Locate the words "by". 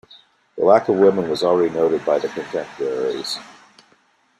2.03-2.17